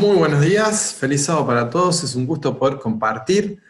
[0.00, 2.02] Muy buenos días, feliz sábado para todos.
[2.02, 3.62] Es un gusto poder compartir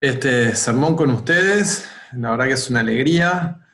[0.00, 1.88] este sermón con ustedes.
[2.12, 3.64] La verdad que es una alegría.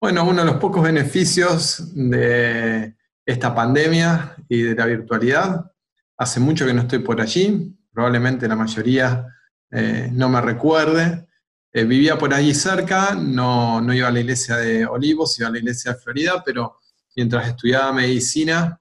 [0.00, 2.96] Bueno, uno de los pocos beneficios de
[3.26, 5.70] esta pandemia y de la virtualidad.
[6.16, 9.26] Hace mucho que no estoy por allí, probablemente la mayoría
[9.70, 11.28] eh, no me recuerde.
[11.70, 15.52] Eh, vivía por allí cerca, no, no iba a la iglesia de Olivos, iba a
[15.52, 16.78] la iglesia de Florida, pero
[17.14, 18.77] mientras estudiaba medicina,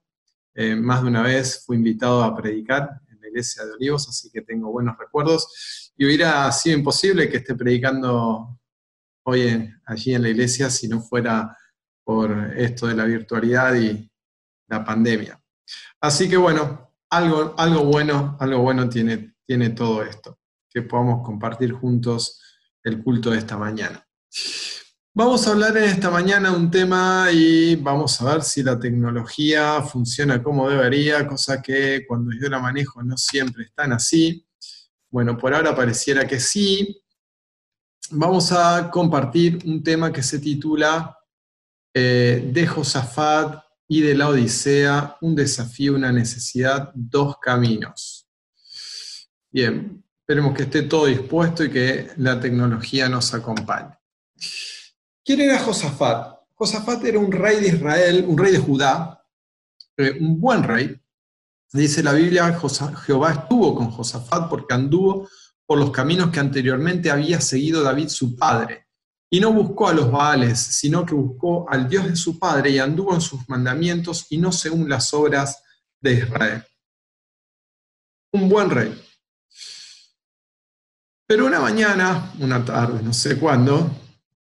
[0.60, 4.32] eh, más de una vez fui invitado a predicar en la iglesia de Olivos, así
[4.32, 5.94] que tengo buenos recuerdos.
[5.96, 8.60] Y hubiera sido imposible que esté predicando
[9.26, 11.56] hoy allí en la iglesia si no fuera
[12.04, 14.10] por esto de la virtualidad y
[14.68, 15.40] la pandemia.
[16.02, 21.72] Así que bueno, algo, algo bueno, algo bueno tiene, tiene todo esto, que podamos compartir
[21.72, 22.42] juntos
[22.82, 24.04] el culto de esta mañana.
[25.20, 29.82] Vamos a hablar en esta mañana un tema y vamos a ver si la tecnología
[29.82, 34.46] funciona como debería, cosa que cuando yo la manejo no siempre están así.
[35.10, 37.02] Bueno, por ahora pareciera que sí.
[38.12, 41.18] Vamos a compartir un tema que se titula
[41.96, 48.30] eh, De Josafat y de la Odisea, un desafío, una necesidad, dos caminos.
[49.50, 53.98] Bien, esperemos que esté todo dispuesto y que la tecnología nos acompañe.
[55.28, 56.40] ¿Quién era Josafat?
[56.54, 59.22] Josafat era un rey de Israel, un rey de Judá,
[59.98, 60.98] eh, un buen rey.
[61.74, 62.58] Dice la Biblia,
[63.06, 65.28] Jehová estuvo con Josafat porque anduvo
[65.66, 68.88] por los caminos que anteriormente había seguido David su padre.
[69.30, 72.80] Y no buscó a los Baales, sino que buscó al Dios de su padre y
[72.80, 75.62] anduvo en sus mandamientos y no según las obras
[76.00, 76.64] de Israel.
[78.32, 78.98] Un buen rey.
[81.28, 83.92] Pero una mañana, una tarde, no sé cuándo,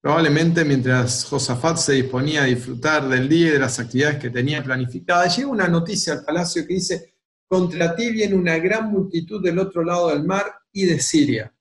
[0.06, 4.62] Probablemente mientras Josafat se disponía a disfrutar del día y de las actividades que tenía
[4.62, 7.17] planificadas, llega una noticia al palacio que dice,
[7.48, 11.52] contra ti viene una gran multitud del otro lado del mar y de Siria.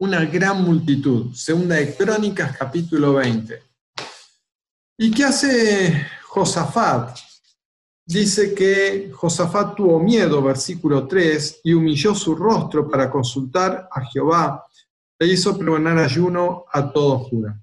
[0.00, 1.32] Una gran multitud.
[1.32, 3.62] Segunda de Crónicas, capítulo 20.
[4.98, 7.16] ¿Y qué hace Josafat?
[8.04, 14.66] Dice que Josafat tuvo miedo, versículo 3, y humilló su rostro para consultar a Jehová
[15.22, 17.56] le hizo perdonar ayuno a todo Judá.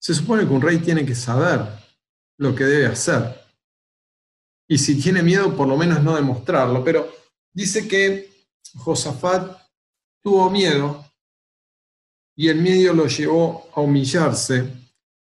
[0.00, 1.60] Se supone que un rey tiene que saber
[2.38, 3.40] lo que debe hacer.
[4.66, 6.82] Y si tiene miedo, por lo menos no demostrarlo.
[6.82, 7.08] Pero
[7.52, 9.56] dice que Josafat
[10.20, 11.06] tuvo miedo
[12.34, 14.68] y el miedo lo llevó a humillarse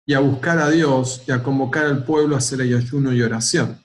[0.07, 3.85] y a buscar a Dios y a convocar al pueblo a hacer ayuno y oración.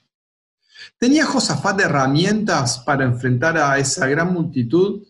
[0.98, 5.06] ¿Tenía Josafat herramientas para enfrentar a esa gran multitud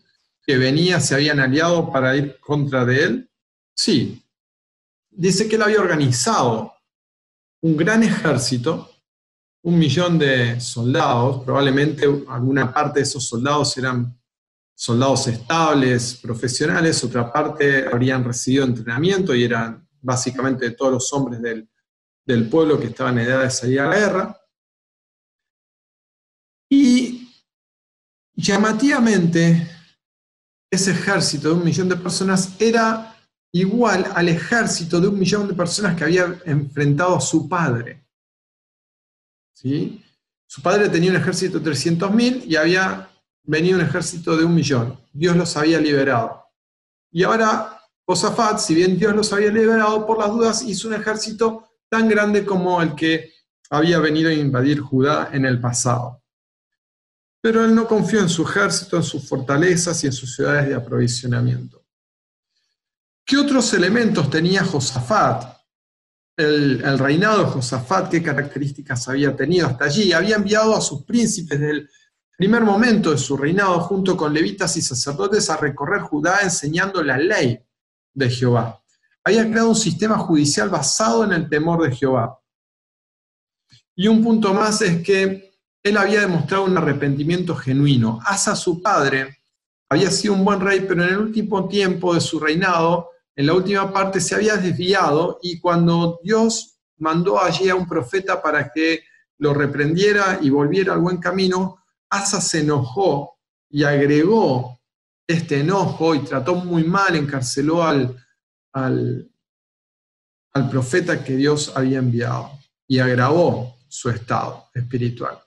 [0.48, 3.30] que venía, se habían aliado para ir contra de él?
[3.76, 4.24] Sí.
[5.10, 6.72] Dice que él había organizado
[7.60, 8.90] un gran ejército,
[9.64, 14.18] un millón de soldados, probablemente alguna parte de esos soldados eran
[14.74, 21.68] soldados estables, profesionales, otra parte habrían recibido entrenamiento y eran básicamente todos los hombres del,
[22.24, 24.40] del pueblo que estaban en edad de salir a la guerra.
[26.70, 27.28] Y
[28.34, 29.77] llamativamente,
[30.70, 33.16] ese ejército de un millón de personas era
[33.52, 38.04] igual al ejército de un millón de personas que había enfrentado a su padre.
[39.54, 40.04] ¿Sí?
[40.46, 43.10] Su padre tenía un ejército de 300.000 y había
[43.42, 44.98] venido un ejército de un millón.
[45.12, 46.44] Dios los había liberado.
[47.10, 51.68] Y ahora Josafat, si bien Dios los había liberado, por las dudas hizo un ejército
[51.90, 53.32] tan grande como el que
[53.70, 56.17] había venido a invadir Judá en el pasado.
[57.40, 60.74] Pero él no confió en su ejército, en sus fortalezas y en sus ciudades de
[60.74, 61.84] aprovisionamiento.
[63.24, 65.56] ¿Qué otros elementos tenía Josafat?
[66.36, 70.12] El, reinado de Josafat, ¿qué características había tenido hasta allí?
[70.12, 71.90] Había enviado a sus príncipes del
[72.36, 77.18] primer momento de su reinado junto con levitas y sacerdotes a recorrer Judá enseñando la
[77.18, 77.58] ley
[78.14, 78.82] de Jehová.
[79.24, 82.38] Había creado un sistema judicial basado en el temor de Jehová.
[83.94, 85.47] Y un punto más es que
[85.82, 88.20] él había demostrado un arrepentimiento genuino.
[88.24, 89.38] Asa, su padre,
[89.88, 93.54] había sido un buen rey, pero en el último tiempo de su reinado, en la
[93.54, 99.04] última parte, se había desviado y cuando Dios mandó allí a un profeta para que
[99.38, 103.38] lo reprendiera y volviera al buen camino, Asa se enojó
[103.70, 104.80] y agregó
[105.26, 108.16] este enojo y trató muy mal, encarceló al,
[108.72, 109.30] al,
[110.54, 112.50] al profeta que Dios había enviado
[112.86, 115.38] y agravó su estado espiritual.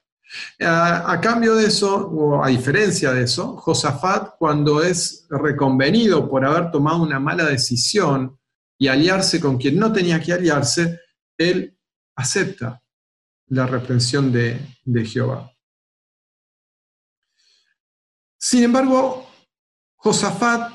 [0.60, 6.72] A, cambio de eso, o a diferencia de eso, Josafat, cuando es reconvenido por haber
[6.72, 8.39] tomado una mala decisión
[8.78, 11.00] y aliarse con quien no tenía que aliarse,
[11.38, 11.78] él
[12.16, 12.81] acepta
[13.48, 15.51] la reprensión de, de Jehová.
[18.38, 19.30] Sin embargo,
[19.95, 20.72] Josafat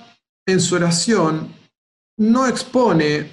[0.47, 1.53] en su oración
[2.19, 3.31] no expone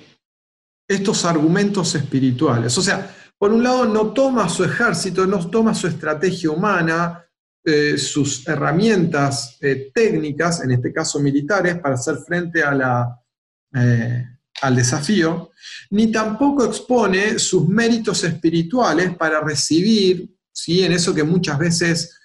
[0.88, 2.78] estos argumentos espirituales.
[2.78, 7.28] O sea, por un lado no toma su ejército, no toma su estrategia humana,
[7.66, 14.26] eh, sus herramientas eh, técnicas, en este caso militares, para hacer frente eh,
[14.62, 15.52] al desafío,
[15.90, 20.82] ni tampoco expone sus méritos espirituales para recibir, ¿sí?
[20.86, 22.18] en eso que muchas veces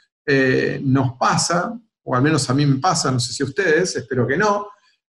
[0.82, 4.24] nos pasa, o al menos a mí me pasa, no sé si a ustedes, espero
[4.24, 4.68] que no,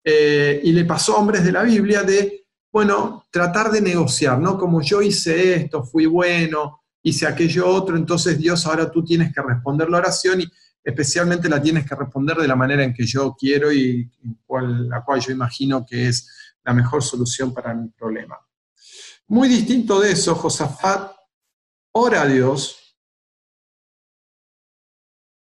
[0.05, 2.44] y le pasó a hombres de la Biblia de,
[2.75, 4.59] bueno, tratar de negociar, ¿no?
[4.59, 9.41] Como yo hice esto, fui bueno, hice aquello otro, entonces Dios ahora tú tienes que
[9.41, 10.51] responder la oración y
[10.83, 14.11] especialmente la tienes que responder de la manera en que yo quiero y
[14.89, 16.29] la cual yo imagino que es
[16.65, 18.37] la mejor solución para mi problema.
[19.29, 21.13] Muy distinto de eso, Josafat
[21.93, 22.99] ora a Dios.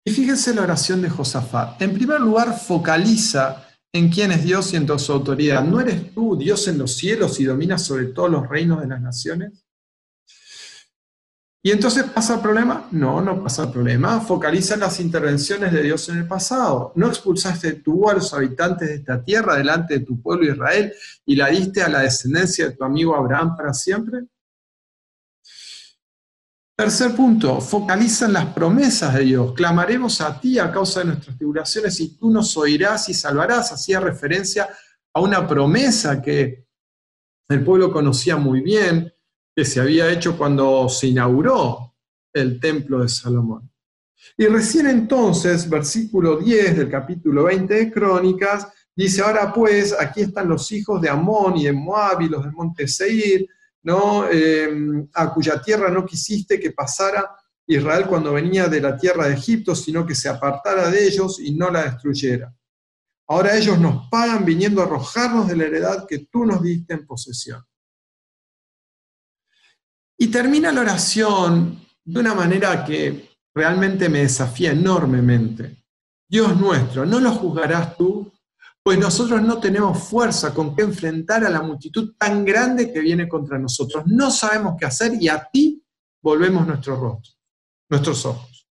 [0.04, 1.80] Y fíjense la oración de Josafat.
[1.80, 5.64] En primer lugar, focaliza en quién es Dios y en su autoridad.
[5.64, 9.00] ¿No eres tú Dios en los cielos y dominas sobre todos los reinos de las
[9.00, 9.64] naciones?
[11.62, 12.88] ¿Y entonces pasa el problema?
[12.90, 14.20] No, no pasa el problema.
[14.20, 16.92] Focaliza las intervenciones de Dios en el pasado.
[16.94, 20.94] ¿No expulsaste tú a los habitantes de esta tierra delante de tu pueblo Israel
[21.26, 24.20] y la diste a la descendencia de tu amigo Abraham para siempre?
[26.80, 29.52] Tercer punto, focaliza en las promesas de Dios.
[29.52, 33.70] Clamaremos a ti a causa de nuestras tribulaciones y tú nos oirás y salvarás.
[33.70, 34.66] Hacía referencia
[35.12, 36.64] a una promesa que
[37.50, 39.12] el pueblo conocía muy bien
[39.54, 41.96] que se había hecho cuando se inauguró
[42.32, 43.70] el templo de Salomón.
[44.38, 50.48] Y recién entonces, versículo 10 del capítulo 20 de Crónicas, dice, ahora pues, aquí están
[50.48, 53.46] los hijos de Amón y de Moab y los del monte Seir,
[53.82, 54.28] ¿no?
[54.28, 57.30] Em, a cuya tierra no quisiste que pasara
[57.66, 61.54] Israel cuando venía de la tierra de Egipto, sino que se apartara de ellos y
[61.54, 62.52] no la destruyera.
[63.28, 67.06] Ahora ellos nos pagan viniendo a arrojarnos de la heredad que tú nos diste en
[67.06, 67.64] posesión.
[70.18, 75.84] Y termina la oración de una manera que realmente me desafía enormemente.
[76.28, 78.29] Dios nuestro, ¿no lo juzgarás tú?
[78.90, 83.28] Pues nosotros no tenemos fuerza con que enfrentar a la multitud tan grande que viene
[83.28, 84.02] contra nosotros.
[84.06, 85.80] No sabemos qué hacer y a ti
[86.20, 87.34] volvemos nuestro rostro,
[87.88, 88.68] nuestros ojos.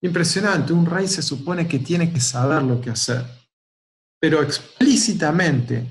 [0.00, 3.26] Impresionante, un rey se supone que tiene que saber lo que hacer,
[4.20, 5.84] pero explícitamente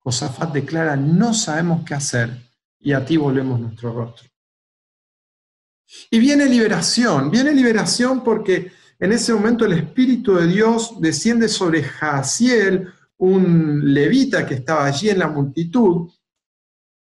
[0.00, 4.28] Josafat declara, no sabemos qué hacer y a ti volvemos nuestro rostro.
[6.10, 11.82] Y viene liberación, viene liberación porque en ese momento el Espíritu de Dios desciende sobre
[11.82, 16.10] Jaciel, un levita que estaba allí en la multitud,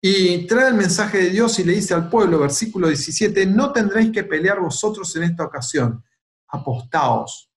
[0.07, 4.13] y trae el mensaje de Dios y le dice al pueblo, versículo 17, no tendréis
[4.13, 6.05] que pelear vosotros en esta ocasión,
[6.49, 7.51] apostaos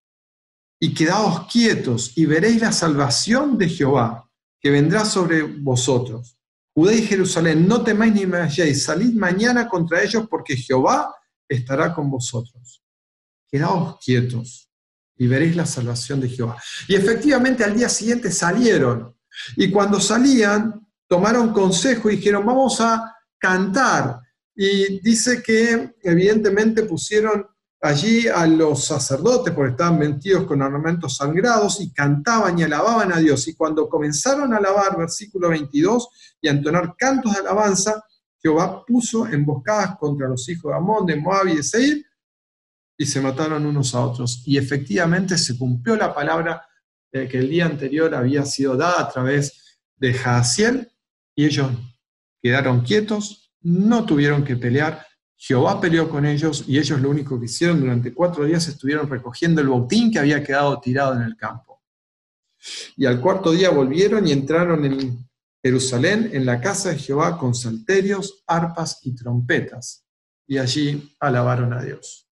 [0.80, 4.30] y quedaos quietos y veréis la salvación de Jehová
[4.62, 6.38] que vendrá sobre vosotros.
[6.74, 11.14] Judá y Jerusalén, no temáis ni me halléis, salid mañana contra ellos porque Jehová
[11.50, 12.84] estará con vosotros.
[13.50, 14.70] Quedaos quietos
[15.18, 16.62] y veréis la salvación de Jehová.
[16.88, 19.16] Y efectivamente al día siguiente salieron.
[19.56, 24.20] Y cuando salían, tomaron consejo y dijeron, vamos a cantar.
[24.56, 27.46] Y dice que evidentemente pusieron
[27.82, 33.18] allí a los sacerdotes, porque estaban mentidos con ornamentos sangrados, y cantaban y alababan a
[33.18, 33.48] Dios.
[33.48, 36.10] Y cuando comenzaron a alabar, versículo 22,
[36.42, 38.04] y a entonar cantos de alabanza,
[38.42, 42.06] Jehová puso emboscadas contra los hijos de Amón, de Moab y de Seir,
[42.98, 44.44] y se mataron unos a otros.
[44.46, 46.66] Y efectivamente se cumplió la palabra
[47.12, 50.92] que el día anterior había sido dada a través de Jaasiel,
[51.36, 51.72] y ellos
[52.42, 57.46] quedaron quietos, no tuvieron que pelear, Jehová peleó con ellos y ellos lo único que
[57.46, 61.84] hicieron durante cuatro días estuvieron recogiendo el botín que había quedado tirado en el campo.
[62.96, 65.30] Y al cuarto día volvieron y entraron en
[65.64, 70.06] Jerusalén, en la casa de Jehová, con salterios, arpas y trompetas.
[70.48, 72.27] Y allí alabaron a Dios.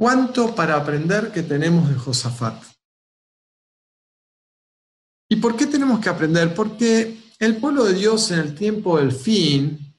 [0.00, 2.64] ¿Cuánto para aprender que tenemos de Josafat?
[5.28, 6.54] ¿Y por qué tenemos que aprender?
[6.54, 9.94] Porque el pueblo de Dios en el tiempo del fin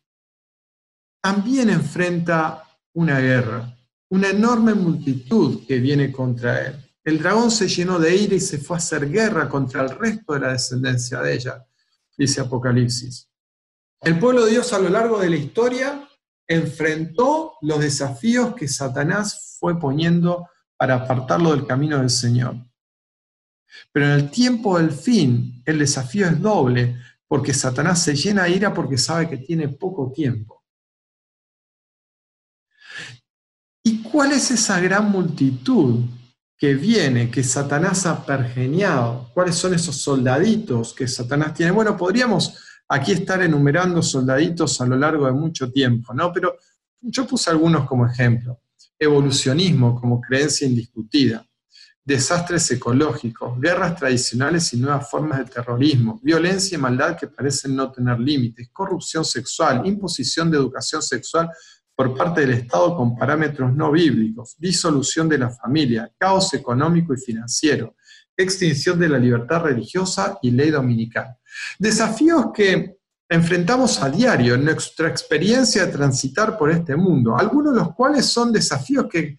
[1.21, 3.77] también enfrenta una guerra,
[4.09, 6.95] una enorme multitud que viene contra él.
[7.03, 10.33] El dragón se llenó de ira y se fue a hacer guerra contra el resto
[10.33, 11.63] de la descendencia de ella,
[12.17, 13.29] dice Apocalipsis.
[13.99, 16.09] El pueblo de Dios a lo largo de la historia
[16.53, 22.55] enfrentó los desafíos que Satanás fue poniendo para apartarlo del camino del Señor.
[23.91, 28.51] Pero en el tiempo del fin, el desafío es doble, porque Satanás se llena de
[28.51, 30.63] ira porque sabe que tiene poco tiempo.
[33.83, 36.05] ¿Y cuál es esa gran multitud
[36.57, 39.31] que viene, que Satanás ha pergeniado?
[39.33, 41.71] ¿Cuáles son esos soldaditos que Satanás tiene?
[41.71, 46.33] Bueno, podríamos aquí estar enumerando soldaditos a lo largo de mucho tiempo, ¿no?
[46.33, 46.57] Pero
[46.99, 48.59] yo puse algunos como ejemplo.
[48.99, 51.43] Evolucionismo como creencia indiscutida,
[52.03, 57.89] desastres ecológicos, guerras tradicionales y nuevas formas de terrorismo, violencia y maldad que parecen no
[57.91, 61.49] tener límites, corrupción sexual, imposición de educación sexual
[61.95, 67.17] por parte del Estado con parámetros no bíblicos, disolución de la familia, caos económico y
[67.17, 67.95] financiero,
[68.41, 71.37] extinción de la libertad religiosa y ley dominical.
[71.79, 72.97] Desafíos que
[73.31, 78.25] enfrentamos a diario en nuestra experiencia de transitar por este mundo, algunos de los cuales
[78.25, 79.37] son desafíos que,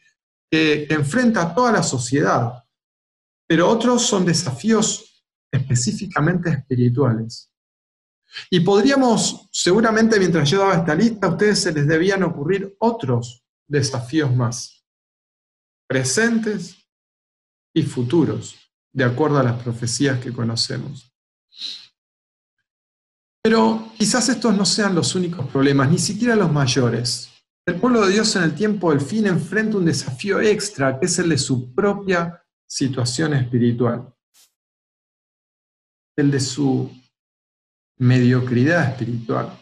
[0.55, 2.63] enfrenta toda la sociedad,
[3.47, 7.51] pero otros son desafíos específicamente espirituales.
[8.51, 13.43] Y podríamos, seguramente mientras yo daba esta lista, a ustedes se les debían ocurrir otros
[13.67, 14.85] desafíos más,
[15.89, 16.77] presentes
[17.75, 18.62] y futuros,
[18.93, 21.13] de acuerdo a las profecías que conocemos.
[23.43, 27.29] Pero quizás estos no sean los únicos problemas, ni siquiera los mayores.
[27.67, 31.19] El pueblo de Dios en el tiempo del fin enfrenta un desafío extra, que es
[31.19, 34.15] el de su propia situación espiritual,
[36.17, 36.91] el de su
[37.99, 39.59] mediocridad espiritual,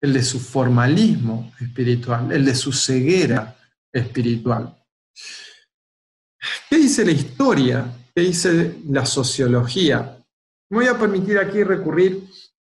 [0.00, 3.56] el de su formalismo espiritual, el de su ceguera
[3.92, 4.76] espiritual.
[6.68, 7.92] ¿Qué dice la historia?
[8.16, 10.24] ¿Qué dice la sociología?
[10.70, 12.26] Me voy a permitir aquí recurrir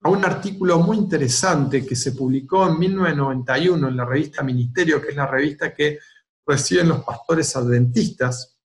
[0.01, 5.09] a un artículo muy interesante que se publicó en 1991 en la revista Ministerio, que
[5.09, 5.99] es la revista que
[6.43, 8.57] reciben los pastores adventistas,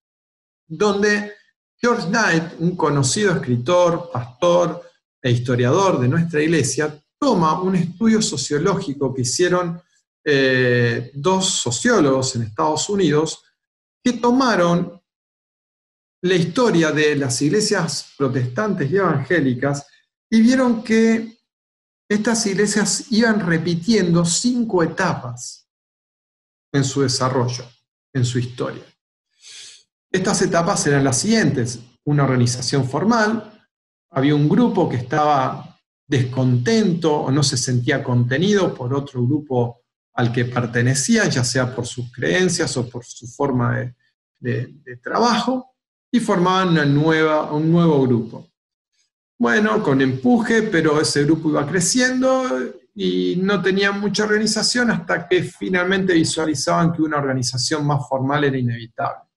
[0.67, 1.35] donde
[1.77, 4.83] George Knight, un conocido escritor, pastor,
[5.21, 9.79] e historiador de nuestra iglesia, toma un estudio sociológico que hicieron
[10.25, 13.45] eh, dos sociólogos en Estados Unidos,
[14.03, 15.02] que tomaron
[16.23, 19.87] la historia de las iglesias protestantes y evangélicas
[20.31, 21.37] y vieron que
[22.09, 25.69] estas iglesias iban repitiendo cinco etapas
[26.73, 27.65] en su desarrollo,
[28.13, 28.85] en su historia.
[30.11, 33.67] Estas etapas eran las siguientes, una organización formal,
[34.11, 39.83] había un grupo que estaba descontento o no se sentía contenido por otro grupo
[40.15, 43.95] al que pertenecía, ya sea por sus creencias o por su forma
[44.39, 45.72] de, trabajo,
[46.13, 48.51] y formaban una nueva, un nuevo grupo.
[49.39, 52.45] Bueno, con empuje, pero ese grupo iba creciendo
[52.95, 58.59] y no tenían mucha organización hasta que finalmente visualizaban que una organización más formal era
[58.59, 59.31] inevitable.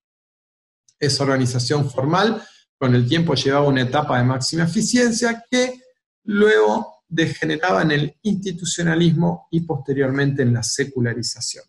[1.00, 2.46] Esa organización formal
[2.78, 5.82] con el tiempo llevaba una etapa de máxima eficiencia que
[6.26, 11.64] luego degeneraba en el institucionalismo y posteriormente en la secularización.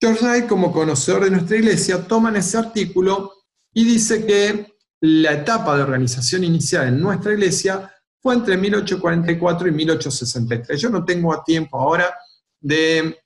[0.00, 3.32] George Knight, como conocedor de nuestra iglesia, toma en ese artículo
[3.78, 7.88] y dice que la etapa de organización inicial en nuestra iglesia
[8.20, 10.80] fue entre 1844 y 1863.
[10.80, 12.12] Yo no tengo tiempo ahora
[12.58, 13.16] de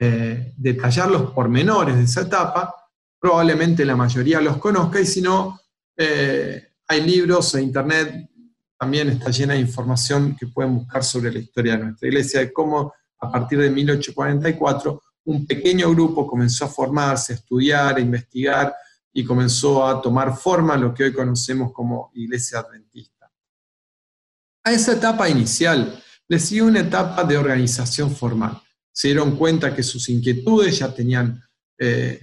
[0.00, 2.74] eh, detallar los pormenores de esa etapa,
[3.20, 5.60] probablemente la mayoría los conozca y si no,
[5.96, 8.28] eh, hay libros e internet
[8.76, 12.52] también está llena de información que pueden buscar sobre la historia de nuestra iglesia, de
[12.52, 18.74] cómo a partir de 1844 un pequeño grupo comenzó a formarse, a estudiar, a investigar
[19.12, 23.30] y comenzó a tomar forma lo que hoy conocemos como iglesia adventista.
[24.64, 28.60] A esa etapa inicial le siguió una etapa de organización formal.
[28.90, 31.42] Se dieron cuenta que sus inquietudes ya tenían
[31.78, 32.20] eh,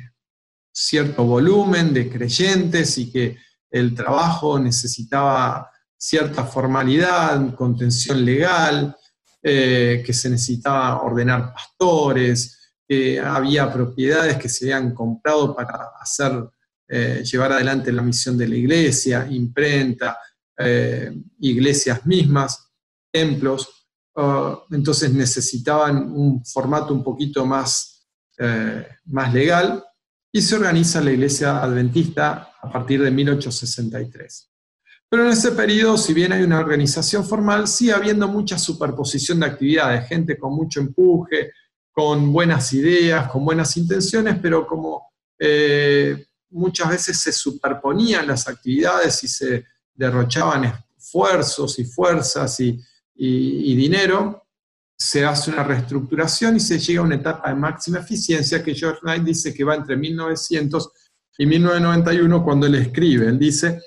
[0.71, 3.37] cierto volumen de creyentes y que
[3.69, 8.95] el trabajo necesitaba cierta formalidad, contención legal,
[9.43, 16.49] eh, que se necesitaba ordenar pastores, que había propiedades que se habían comprado para hacer,
[16.89, 20.17] eh, llevar adelante la misión de la iglesia, imprenta,
[20.57, 22.71] eh, iglesias mismas,
[23.11, 23.69] templos.
[24.15, 27.95] Ah, entonces necesitaban un formato un poquito más,
[29.05, 29.83] más legal
[30.31, 34.49] y se organiza la iglesia adventista a partir de 1863.
[35.09, 39.47] Pero en ese periodo, si bien hay una organización formal, sigue habiendo mucha superposición de
[39.47, 41.51] actividades, gente con mucho empuje,
[41.91, 49.23] con buenas ideas, con buenas intenciones, pero como eh, muchas veces se superponían las actividades
[49.23, 54.45] y se derrochaban esfuerzos y fuerzas y, dinero,
[54.97, 58.99] se hace una reestructuración y se llega a una etapa de máxima eficiencia que George
[59.01, 60.89] Knight dice que va entre 1900
[61.37, 63.27] y 1991 cuando él escribe.
[63.27, 63.81] Él dice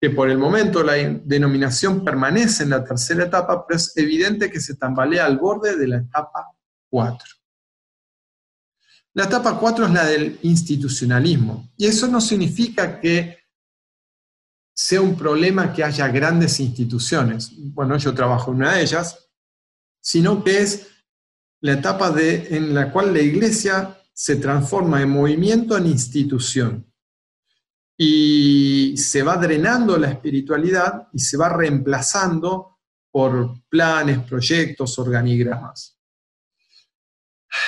[0.00, 4.60] que por el momento la denominación permanece en la tercera etapa, pero es evidente que
[4.60, 6.46] se tambalea al borde de la etapa
[6.90, 7.18] 4.
[9.16, 13.38] La etapa 4 es la del institucionalismo, y eso no significa que
[14.74, 17.50] sea un problema que haya grandes instituciones.
[17.56, 19.30] Bueno, yo trabajo en una de ellas,
[20.02, 20.88] sino que es
[21.62, 26.92] la etapa de, en la cual la iglesia se transforma de movimiento en institución
[27.96, 32.80] y se va drenando la espiritualidad y se va reemplazando
[33.10, 35.95] por planes, proyectos, organigramas.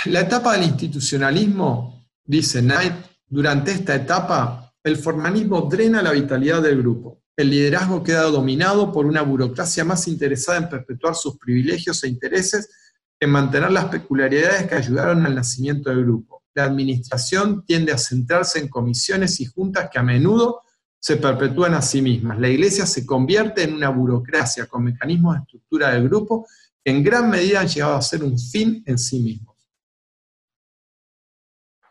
[0.07, 2.95] La etapa del institucionalismo, dice Knight,
[3.27, 7.23] durante esta etapa el formalismo drena la vitalidad del grupo.
[7.37, 12.69] El liderazgo queda dominado por una burocracia más interesada en perpetuar sus privilegios e intereses
[13.19, 17.99] que en mantener las peculiaridades que ayudaron al nacimiento del grupo la administración tiende a
[17.99, 20.63] centrarse en comisiones y juntas que a menudo
[20.99, 22.39] se perpetúan a sí mismas.
[22.41, 26.47] La iglesia se convierte en una burocracia con mecanismos de estructura del grupo
[26.85, 29.57] que en gran medida han llegado a ser un fin en sí mismos.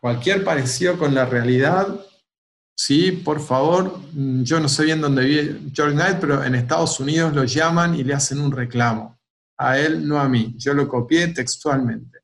[0.00, 1.88] Cualquier parecido con la realidad,
[2.76, 7.34] sí, por favor, yo no sé bien dónde vive George Knight, pero en Estados Unidos
[7.34, 9.18] lo llaman y le hacen un reclamo.
[9.56, 10.54] A él, no a mí.
[10.56, 12.20] Yo lo copié textualmente.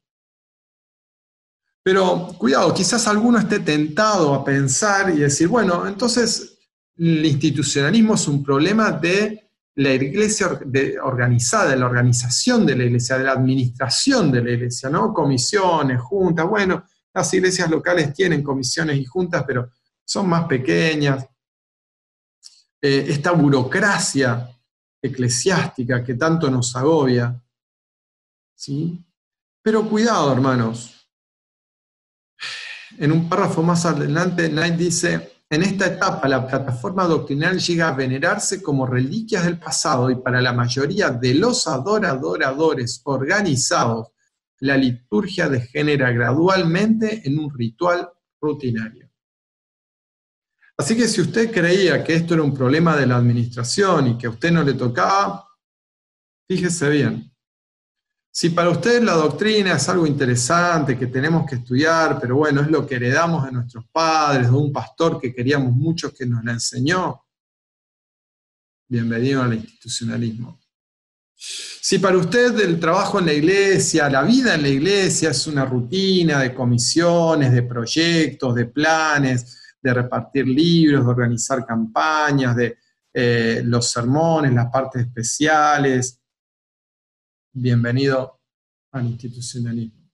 [1.82, 6.58] Pero cuidado, quizás alguno esté tentado a pensar y decir, bueno, entonces
[6.96, 10.58] el institucionalismo es un problema de la iglesia
[11.02, 15.12] organizada, de la organización de la iglesia, de la administración de la iglesia, ¿no?
[15.12, 16.84] Comisiones, juntas, bueno,
[17.14, 19.70] las iglesias locales tienen comisiones y juntas, pero
[20.04, 21.24] son más pequeñas.
[22.82, 24.50] Eh, esta burocracia
[25.00, 27.40] eclesiástica que tanto nos agobia,
[28.54, 29.02] ¿sí?
[29.62, 31.08] Pero cuidado, hermanos,
[32.98, 37.92] en un párrafo más adelante, Knight dice, en esta etapa la plataforma doctrinal llega a
[37.94, 44.08] venerarse como reliquias del pasado y para la mayoría de los adoradores organizados,
[44.64, 48.08] la liturgia degenera gradualmente en un ritual
[48.40, 49.10] rutinario.
[50.78, 54.26] Así que si usted creía que esto era un problema de la administración y que
[54.26, 55.46] a usted no le tocaba,
[56.48, 57.30] fíjese bien,
[58.32, 62.70] si para usted la doctrina es algo interesante que tenemos que estudiar, pero bueno, es
[62.70, 66.52] lo que heredamos de nuestros padres, de un pastor que queríamos mucho que nos la
[66.52, 67.26] enseñó,
[68.88, 70.63] bienvenido al institucionalismo.
[71.80, 75.66] Si para usted el trabajo en la iglesia, la vida en la iglesia es una
[75.66, 82.78] rutina de comisiones, de proyectos, de planes, de repartir libros, de organizar campañas, de
[83.12, 86.20] eh, los sermones, las partes especiales,
[87.52, 88.40] bienvenido
[88.92, 90.10] al institucionalismo.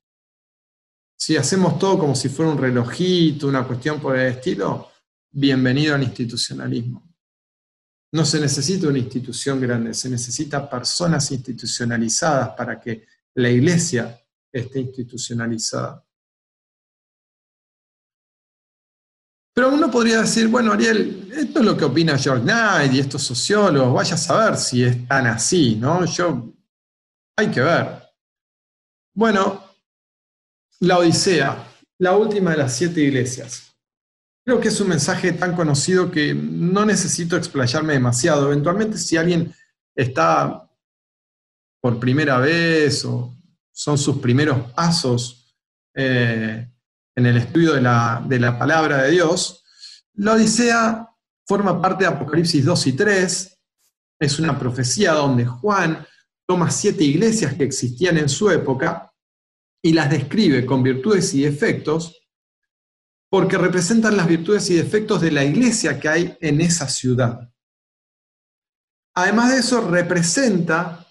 [1.17, 4.91] Si hacemos todo como si fuera un relojito, una cuestión por el estilo,
[5.31, 7.10] bienvenido al institucionalismo.
[8.13, 14.21] No se necesita una institución grande, se necesita personas institucionalizadas para que la iglesia
[14.53, 16.05] esté institucionalizada.
[19.55, 23.23] Pero uno podría decir, bueno, Ariel, esto es lo que opina George Knight y estos
[23.23, 26.05] sociólogos, vaya a saber si es tan así, ¿no?
[26.05, 26.53] Yo
[27.37, 28.03] hay que ver.
[29.15, 29.65] Bueno,
[30.81, 31.69] la Odisea,
[31.99, 33.70] la última de las siete iglesias.
[34.51, 38.47] Creo que es un mensaje tan conocido que no necesito explayarme demasiado.
[38.47, 39.55] Eventualmente, si alguien
[39.95, 40.69] está
[41.81, 43.33] por primera vez o
[43.71, 45.55] son sus primeros pasos
[45.95, 46.69] eh,
[47.15, 49.63] en el estudio de la, de la palabra de Dios,
[50.15, 51.09] la Odisea
[51.47, 53.59] forma parte de Apocalipsis 2 y 3.
[54.19, 56.05] Es una profecía donde Juan
[56.45, 59.13] toma siete iglesias que existían en su época
[59.81, 62.20] y las describe con virtudes y defectos
[63.31, 67.49] porque representan las virtudes y defectos de la iglesia que hay en esa ciudad.
[69.15, 71.07] Además de eso, representa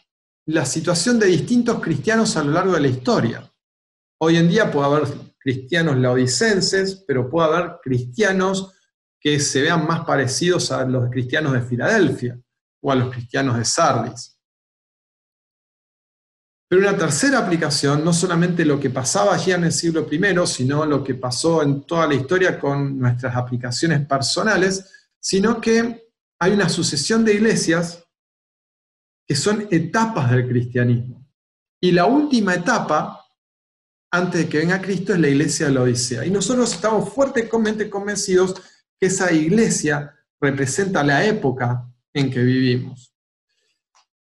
[0.45, 3.49] la situación de distintos cristianos a lo largo de la historia.
[4.21, 8.73] Hoy en día puede haber cristianos laodicenses, pero puede haber cristianos
[9.19, 12.39] que se vean más parecidos a los cristianos de Filadelfia
[12.81, 14.38] o a los cristianos de Sardis.
[16.69, 20.85] Pero una tercera aplicación, no solamente lo que pasaba allí en el siglo I, sino
[20.85, 26.69] lo que pasó en toda la historia con nuestras aplicaciones personales, sino que hay una
[26.69, 28.05] sucesión de iglesias
[29.27, 31.27] que son etapas del cristianismo.
[31.81, 33.25] Y la última etapa,
[34.11, 36.23] antes de que venga Cristo, es la iglesia de la Odisea.
[36.23, 38.53] Y nosotros estamos fuertemente convencidos
[38.99, 43.11] que esa iglesia representa la época en que vivimos.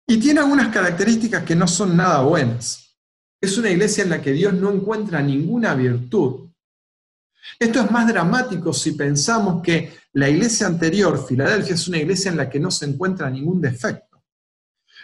[0.07, 2.97] Y tiene algunas características que no son nada buenas.
[3.41, 6.51] Es una iglesia en la que Dios no encuentra ninguna virtud.
[7.59, 12.37] Esto es más dramático si pensamos que la iglesia anterior, Filadelfia, es una iglesia en
[12.37, 14.25] la que no se encuentra ningún defecto.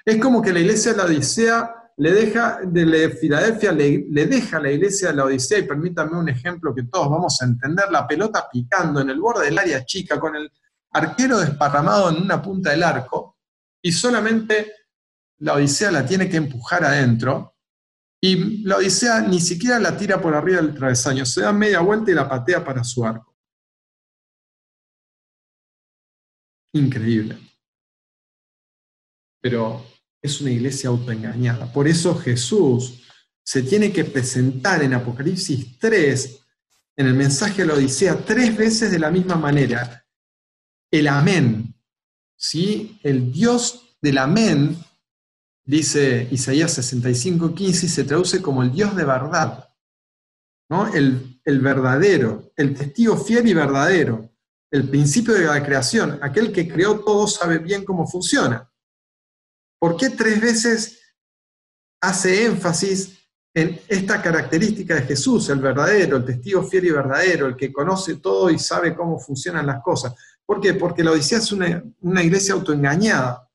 [0.04, 4.60] Es como que la iglesia de la Odisea le deja, de Filadelfia le, deja a
[4.60, 8.06] la iglesia de la Odisea, y permítanme un ejemplo que todos vamos a entender, la
[8.06, 10.50] pelota picando en el borde del área chica, con el
[10.92, 13.36] arquero desparramado en una punta del arco,
[13.80, 14.72] y solamente
[15.42, 17.56] la Odisea la tiene que empujar adentro,
[18.20, 22.12] y la Odisea ni siquiera la tira por arriba del travesaño, se da media vuelta
[22.12, 23.36] y la patea para su arco.
[26.74, 27.36] Increíble.
[29.40, 29.84] Pero
[30.22, 31.70] es una iglesia autoengañada.
[31.72, 33.02] Por eso Jesús
[33.44, 36.40] se tiene que presentar en Apocalipsis 3,
[36.96, 40.06] en el mensaje de la Odisea, tres veces de la misma manera.
[40.88, 41.74] El amén,
[42.36, 43.00] ¿sí?
[43.02, 44.78] El Dios del amén,
[45.64, 49.68] dice Isaías 65, 15, y se traduce como el Dios de verdad,
[50.68, 50.92] ¿no?
[50.92, 54.30] El, el verdadero, el testigo fiel y verdadero,
[54.70, 58.70] el principio de la creación, aquel que creó todo sabe bien cómo funciona.
[59.78, 61.00] ¿Por qué tres veces
[62.00, 63.18] hace énfasis
[63.54, 68.16] en esta característica de Jesús, el verdadero, el testigo fiel y verdadero, el que conoce
[68.16, 70.14] todo y sabe cómo funcionan las cosas?
[70.46, 70.74] ¿Por qué?
[70.74, 73.48] Porque la Odisea es una, una iglesia autoengañada,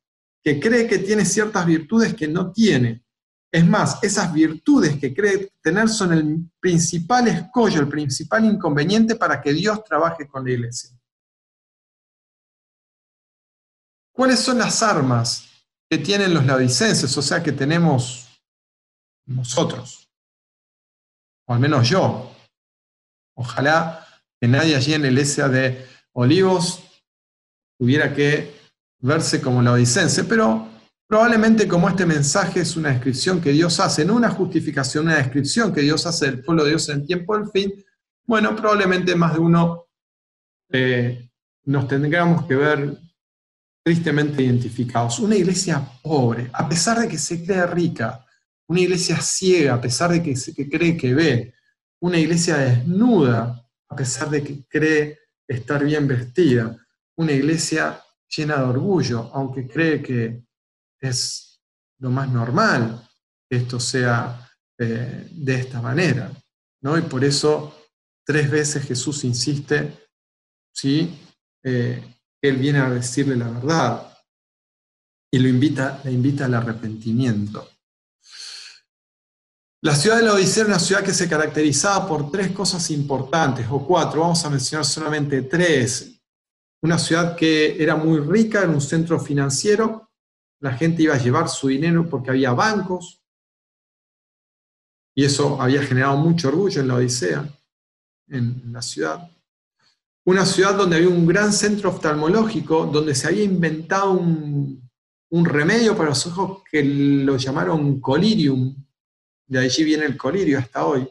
[0.47, 3.03] que cree que tiene ciertas virtudes que no tiene.
[3.51, 9.41] Es más, esas virtudes que cree tener son el principal escollo, el principal inconveniente para
[9.41, 10.97] que Dios trabaje con la iglesia.
[14.13, 15.49] ¿Cuáles son las armas
[15.89, 18.29] que tienen los laodicenses, o sea, que tenemos
[19.25, 20.09] nosotros,
[21.45, 22.33] o al menos yo.
[23.35, 24.07] Ojalá
[24.39, 27.03] que nadie allí en el ESA de Olivos
[27.77, 28.66] tuviera que
[28.99, 30.67] verse como laodicense, pero
[31.07, 35.73] probablemente como este mensaje es una descripción que Dios hace, no una justificación, una descripción
[35.73, 37.73] que Dios hace del pueblo de Dios en el tiempo del fin,
[38.25, 39.85] bueno, probablemente más de uno
[40.69, 41.29] eh,
[41.63, 42.97] nos tendríamos que ver
[43.83, 45.19] tristemente identificados.
[45.19, 48.25] Una iglesia pobre, a pesar de que se cree rica.
[48.67, 51.53] Una iglesia ciega, a pesar de que, se, cree que ve.
[52.01, 56.75] Una iglesia desnuda, a pesar de que cree estar bien vestida.
[57.15, 57.97] Una iglesia
[58.35, 60.43] llena de orgullo, aunque cree que
[60.99, 61.61] es
[61.99, 63.07] lo más normal
[63.49, 66.31] que esto sea eh, de esta manera.
[66.81, 66.97] ¿no?
[66.97, 67.75] Y por eso
[68.25, 70.09] tres veces Jesús insiste,
[70.71, 71.17] ¿sí?
[71.63, 72.03] Eh,
[72.41, 74.17] él viene a decirle la verdad
[75.31, 77.67] y lo invita, le invita al arrepentimiento.
[79.81, 83.67] La ciudad de la Odisea era una ciudad que se caracterizaba por tres cosas importantes,
[83.69, 86.16] o cuatro, vamos a mencionar solamente tres.
[86.81, 90.11] Una ciudad que era muy rica, en un centro financiero,
[90.59, 93.23] la gente iba a llevar su dinero porque había bancos,
[95.15, 97.47] y eso había generado mucho orgullo en la Odisea,
[98.27, 99.31] en la ciudad
[100.27, 104.85] una ciudad donde había un gran centro oftalmológico, donde se había inventado un,
[105.45, 108.75] remedio para los ojos que lo llamaron colirium,
[109.45, 111.07] de allí viene el colirio hasta hoy.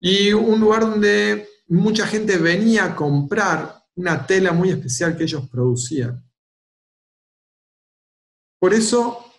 [0.00, 5.48] Y un lugar donde mucha gente venía a comprar una tela muy especial que ellos
[5.48, 6.24] producían.
[8.60, 9.32] Por eso,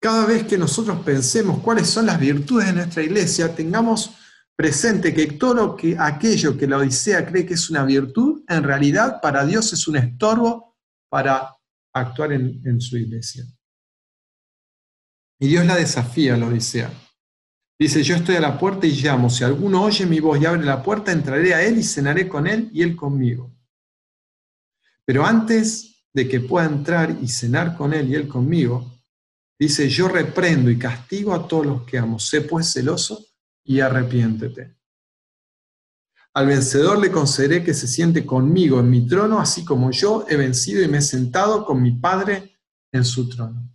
[0.00, 4.16] cada vez que nosotros pensemos cuáles son las virtudes de nuestra iglesia, tengamos
[4.56, 8.62] presente que todo lo que, aquello que la Odisea cree que es una virtud, en
[8.62, 10.76] realidad para Dios es un estorbo
[11.08, 11.56] para
[11.92, 13.44] actuar en, en su iglesia.
[15.40, 16.90] Y Dios la desafía a la Odisea.
[17.80, 20.64] Dice, yo estoy a la puerta y llamo, si alguno oye mi voz y abre
[20.64, 23.57] la puerta, entraré a él y cenaré con él y él conmigo.
[25.08, 29.00] Pero antes de que pueda entrar y cenar con él y él conmigo,
[29.58, 32.18] dice, yo reprendo y castigo a todos los que amo.
[32.18, 33.24] Sé pues celoso
[33.64, 34.76] y arrepiéntete.
[36.34, 40.36] Al vencedor le concederé que se siente conmigo en mi trono, así como yo he
[40.36, 42.58] vencido y me he sentado con mi Padre
[42.92, 43.66] en su trono.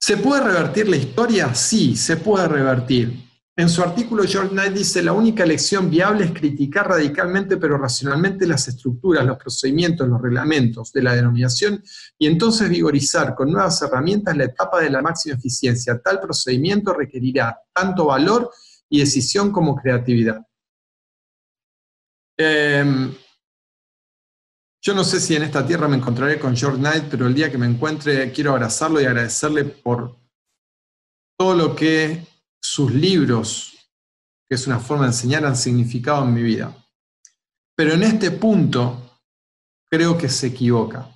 [0.00, 1.54] ¿Se puede revertir la historia?
[1.54, 3.30] Sí, se puede revertir.
[3.54, 8.46] En su artículo, George Knight dice, la única elección viable es criticar radicalmente pero racionalmente
[8.46, 11.82] las estructuras, los procedimientos, los reglamentos de la denominación
[12.16, 16.00] y entonces vigorizar con nuevas herramientas la etapa de la máxima eficiencia.
[16.00, 18.50] Tal procedimiento requerirá tanto valor
[18.88, 20.40] y decisión como creatividad.
[22.38, 23.14] Em,
[24.80, 27.50] yo no sé si en esta tierra me encontraré con George Knight, pero el día
[27.50, 30.18] que me encuentre quiero abrazarlo y agradecerle por
[31.38, 32.31] todo lo que
[32.62, 33.72] sus libros,
[34.48, 36.74] que es una forma de enseñar, han significado en mi vida.
[37.74, 39.20] Pero en este punto
[39.90, 41.08] creo que se equivoca.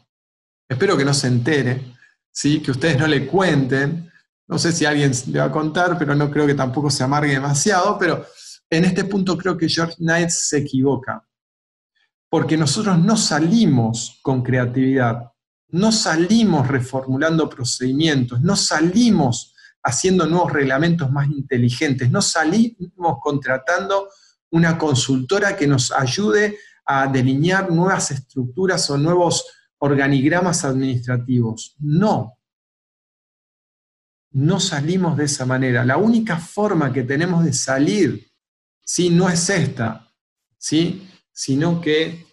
[0.69, 1.95] Espero que no se entere,
[2.33, 2.61] ¿sí?
[2.61, 4.11] que ustedes no le cuenten.
[4.49, 7.33] No sé si alguien le va a contar, pero no creo que tampoco se amargue
[7.33, 7.97] demasiado.
[7.99, 8.27] Pero
[8.69, 11.25] en este punto creo que George Knight se equivoca,
[12.29, 15.31] porque nosotros no salimos con creatividad,
[15.69, 19.55] no salimos reformulando procedimientos, no salimos
[19.87, 24.09] haciendo nuevos reglamentos más inteligentes, no salimos contratando
[24.51, 29.47] una consultora que nos ayude a delinear nuevas estructuras o nuevos
[29.79, 31.77] organigramas administrativos.
[31.79, 32.37] No.
[34.33, 35.85] No salimos de esa manera.
[35.85, 38.29] La única forma que tenemos de salir,
[38.83, 39.09] ¿sí?
[39.09, 40.13] no es esta,
[40.59, 41.09] ¿sí?
[41.31, 42.27] sino que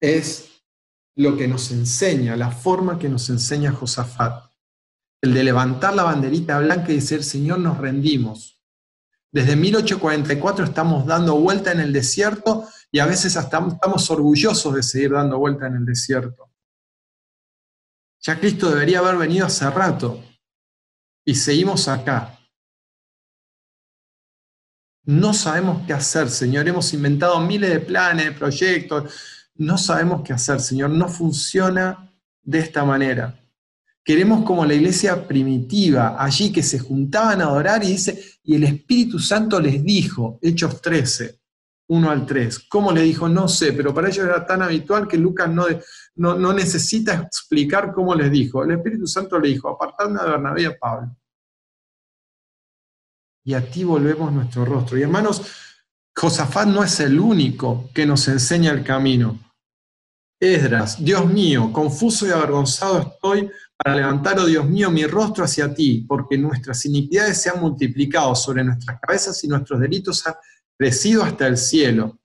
[0.00, 0.50] es
[1.16, 4.53] lo que nos enseña, la forma que nos enseña Josafat.
[5.24, 8.62] El de levantar la banderita blanca y decir, Señor, nos rendimos.
[9.32, 14.82] Desde 1844 estamos dando vuelta en el desierto y a veces hasta estamos orgullosos de
[14.82, 16.52] seguir dando vuelta en el desierto.
[18.20, 20.22] Ya Cristo debería haber venido hace rato
[21.24, 22.38] y seguimos acá.
[25.04, 26.68] No sabemos qué hacer, Señor.
[26.68, 29.10] Hemos inventado miles de planes, proyectos,
[29.54, 33.40] no sabemos qué hacer, Señor, no funciona de esta manera.
[34.04, 38.64] Queremos como la iglesia primitiva, allí que se juntaban a adorar y dice, y el
[38.64, 41.40] Espíritu Santo les dijo, Hechos 13,
[41.88, 42.58] 1 al 3.
[42.68, 43.28] ¿Cómo le dijo?
[43.28, 45.64] No sé, pero para ellos era tan habitual que Lucas no,
[46.16, 48.62] no, no necesita explicar cómo les dijo.
[48.62, 51.16] El Espíritu Santo le dijo, apartadme a Bernabé y a Pablo.
[53.46, 54.98] Y a ti volvemos nuestro rostro.
[54.98, 55.42] Y hermanos,
[56.14, 59.38] Josafat no es el único que nos enseña el camino.
[60.40, 65.74] Esdras, Dios mío, confuso y avergonzado estoy para levantar, oh Dios mío, mi rostro hacia
[65.74, 70.34] ti, porque nuestras iniquidades se han multiplicado sobre nuestras cabezas y nuestros delitos han
[70.76, 72.18] crecido hasta el cielo.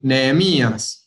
[0.00, 1.04] Nehemías,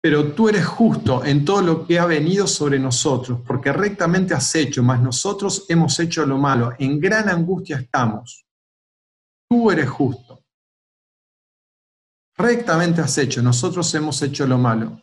[0.00, 4.54] pero tú eres justo en todo lo que ha venido sobre nosotros, porque rectamente has
[4.54, 8.46] hecho, mas nosotros hemos hecho lo malo, en gran angustia estamos.
[9.50, 10.44] Tú eres justo.
[12.36, 15.02] Rectamente has hecho, nosotros hemos hecho lo malo.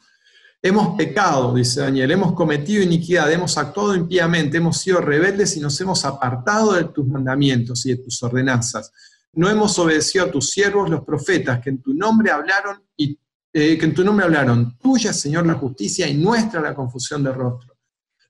[0.66, 5.80] Hemos pecado, dice Daniel, hemos cometido iniquidad, hemos actuado impíamente, hemos sido rebeldes y nos
[5.80, 8.92] hemos apartado de tus mandamientos y de tus ordenanzas.
[9.34, 13.16] No hemos obedecido a tus siervos, los profetas, que en tu nombre hablaron y
[13.54, 14.76] eh, que en tu nombre hablaron.
[14.80, 17.78] Tuya, Señor, la justicia y nuestra la confusión de rostro.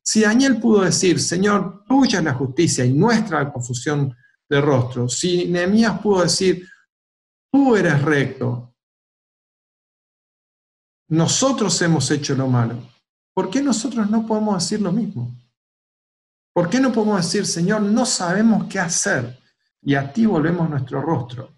[0.04, 4.14] Si Daniel pudo decir, Señor, tuya es la justicia y nuestra la confusión
[4.50, 5.08] de rostro.
[5.08, 6.68] Si Nehemías pudo decir,
[7.50, 8.75] tú eres recto,
[11.08, 12.82] nosotros hemos hecho lo malo.
[13.34, 15.36] ¿Por qué nosotros no podemos decir lo mismo?
[16.54, 19.38] ¿Por qué no podemos decir, Señor, no sabemos qué hacer
[19.82, 21.54] y a ti volvemos nuestro rostro?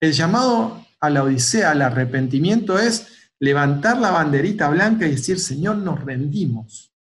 [0.00, 5.76] El llamado a la odisea, al arrepentimiento es levantar la banderita blanca y decir, Señor,
[5.76, 6.94] nos rendimos.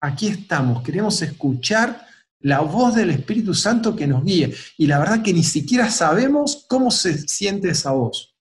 [0.00, 2.06] Aquí estamos, queremos escuchar
[2.40, 4.54] la voz del Espíritu Santo que nos guíe.
[4.76, 8.34] Y la verdad que ni siquiera sabemos cómo se siente esa voz.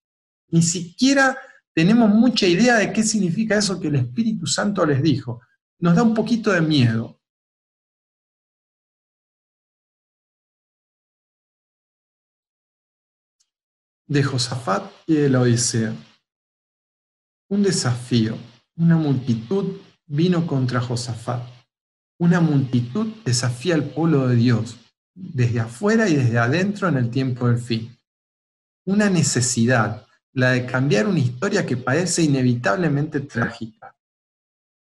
[0.49, 1.37] Ni siquiera
[1.73, 5.41] tenemos mucha idea de qué significa eso que el Espíritu Santo les dijo.
[5.79, 7.19] Nos da un poquito de miedo.
[14.07, 15.95] De Josafat y de la Odisea.
[17.49, 18.37] Un desafío,
[18.75, 21.41] una multitud vino contra Josafat.
[22.19, 24.77] Una multitud desafía al pueblo de Dios,
[25.15, 27.97] desde afuera y desde adentro en el tiempo del fin.
[28.85, 33.95] Una necesidad, la de cambiar una historia que parece inevitablemente trágica.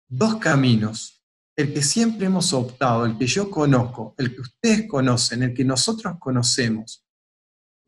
[0.09, 1.25] Dos caminos,
[1.57, 5.65] el que siempre hemos optado, el que yo conozco, el que ustedes conocen, el que
[5.65, 7.05] nosotros conocemos.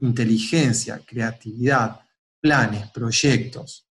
[0.00, 2.00] Inteligencia, creatividad,
[2.40, 3.88] planes, proyectos.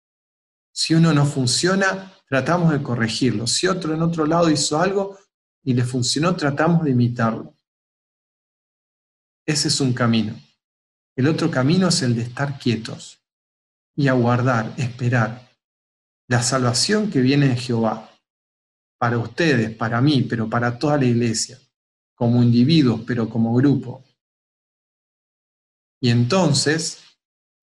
[0.72, 3.48] Si uno no funciona, tratamos de corregirlo.
[3.48, 5.18] Si otro en otro lado hizo algo
[5.64, 7.54] y le funcionó, tratamos de imitarlo.
[9.46, 10.40] Ese es un camino.
[11.16, 13.17] El otro camino es el de estar quietos,
[13.98, 15.50] y aguardar, esperar
[16.30, 18.12] la salvación que viene de Jehová,
[19.00, 21.60] para ustedes, para mí, pero para toda la iglesia,
[22.16, 24.04] como individuos, pero como grupo.
[26.02, 27.04] Y entonces,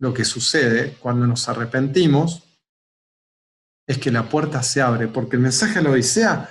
[0.00, 2.42] lo que sucede cuando nos arrepentimos
[3.86, 6.50] es que la puerta se abre, porque el mensaje de la Odisea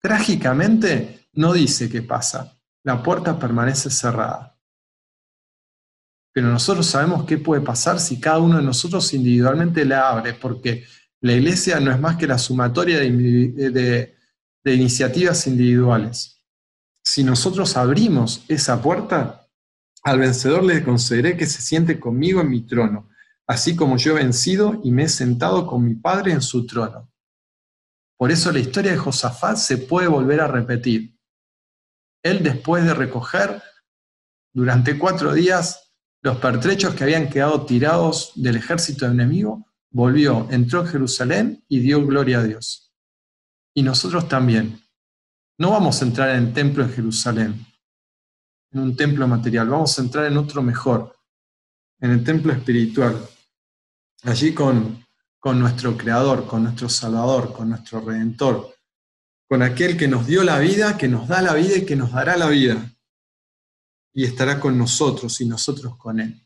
[0.00, 4.53] trágicamente no dice qué pasa, la puerta permanece cerrada.
[6.34, 10.84] Pero nosotros sabemos qué puede pasar si cada uno de nosotros individualmente la abre, porque
[11.20, 14.16] la iglesia no es más que la sumatoria de,
[14.64, 16.42] iniciativas individuales.
[17.04, 19.46] Si nosotros abrimos esa puerta,
[20.02, 23.08] al vencedor le concederé que se siente conmigo en mi trono,
[23.46, 27.12] así como yo he vencido y me he sentado con mi Padre en su trono.
[28.18, 31.16] Por eso la historia de Josafat se puede volver a repetir.
[32.24, 33.62] Él después de recoger
[34.56, 35.83] Durante cuatro días,
[36.24, 42.04] los pertrechos que habían quedado tirados del ejército enemigo, volvió, entró en Jerusalén y dio
[42.06, 42.90] gloria a Dios.
[43.74, 44.80] Y nosotros también.
[45.58, 47.66] No vamos a entrar en el templo de Jerusalén,
[48.72, 51.14] en un templo material, vamos a entrar en otro mejor,
[52.00, 53.16] en el templo espiritual,
[54.22, 55.04] allí con,
[55.38, 58.74] con nuestro Creador, con nuestro Salvador, con nuestro Redentor,
[59.46, 62.12] con aquel que nos dio la vida, que nos da la vida y que nos
[62.12, 62.93] dará la vida,
[64.14, 66.40] y estará con nosotros y nosotros con Él.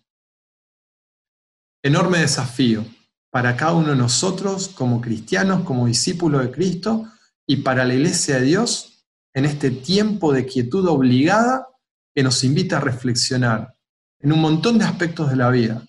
[1.82, 2.84] Enorme desafío
[3.30, 7.06] para cada uno de nosotros como cristianos, como discípulos de Cristo
[7.46, 11.68] y para la iglesia de Dios en este tiempo de quietud obligada
[12.14, 13.76] que nos invita a reflexionar
[14.18, 15.86] en un montón de aspectos de la vida,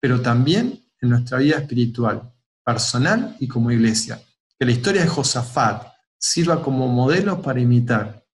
[0.00, 2.32] pero también en nuestra vida espiritual,
[2.64, 4.20] personal y como iglesia.
[4.58, 5.86] Que la historia de Josafat
[6.18, 8.24] sirva como modelo para imitar,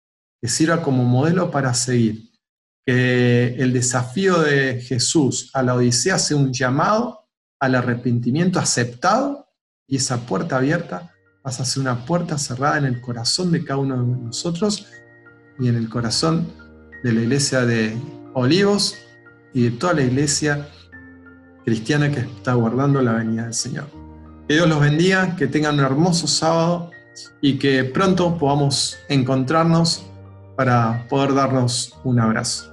[0.40, 2.27] que sirva como modelo para seguir,
[2.88, 7.28] que el desafío de Jesús a la Odisea sea un llamado
[7.60, 9.46] al arrepentimiento aceptado
[9.86, 13.80] y esa puerta abierta pasa a ser una puerta cerrada en el corazón de cada
[13.80, 14.86] uno de nosotros
[15.58, 16.50] y en el corazón
[17.04, 17.94] de la iglesia de
[18.32, 18.96] Olivos
[19.52, 20.66] y de toda la iglesia
[21.66, 23.90] cristiana que está guardando la venida del Señor.
[24.48, 26.90] Que Dios los bendiga, que tengan un hermoso sábado
[27.42, 30.06] y que pronto podamos encontrarnos
[30.56, 32.67] para poder darnos un abrazo.